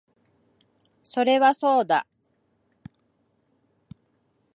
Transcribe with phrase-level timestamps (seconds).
[1.03, 2.07] それはそうだ